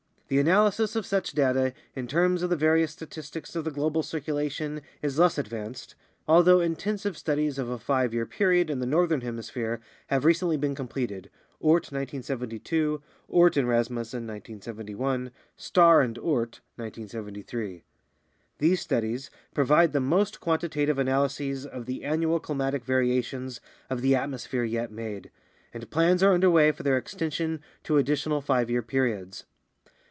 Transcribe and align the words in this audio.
The 0.29 0.39
analysis 0.39 0.95
of 0.95 1.05
such 1.05 1.33
data 1.33 1.73
in 1.93 2.07
terms 2.07 2.41
of 2.41 2.49
the 2.49 2.55
various 2.55 2.91
statistics 2.93 3.53
of 3.53 3.65
the 3.65 3.69
global 3.69 4.01
circulation 4.01 4.79
is 5.01 5.19
less 5.19 5.37
advanced, 5.37 5.93
although 6.25 6.61
intensive 6.61 7.17
studies 7.17 7.59
of 7.59 7.67
a 7.69 7.77
five 7.77 8.13
year 8.13 8.25
period 8.25 8.69
in 8.69 8.79
the 8.79 8.85
northern 8.85 9.19
hemisphere 9.19 9.81
have 10.07 10.23
recently 10.23 10.55
been 10.55 10.73
completed 10.73 11.29
(Oort, 11.61 11.91
1972; 11.91 13.03
Oort 13.29 13.57
and 13.57 13.67
Rasmusson, 13.67 14.25
1971; 14.25 15.31
Starr 15.57 15.99
and 15.99 16.15
Oort, 16.15 16.61
1973). 16.77 17.83
These 18.59 18.79
studies 18.79 19.29
provide 19.53 19.91
the 19.91 19.99
most 19.99 20.39
quantitative 20.39 20.97
analyses 20.97 21.65
of 21.65 21.85
the 21.87 22.05
annual 22.05 22.39
climatic 22.39 22.85
variations 22.85 23.59
of 23.89 24.01
the 24.01 24.15
atmosphere 24.15 24.63
yet 24.63 24.93
made, 24.93 25.29
and 25.73 25.91
plans 25.91 26.23
are 26.23 26.31
under 26.33 26.49
way 26.49 26.71
for 26.71 26.83
their 26.83 26.97
extension 26.97 27.59
to 27.83 27.97
additional 27.97 28.39
five 28.39 28.69
year 28.69 28.81
periods. 28.81 29.43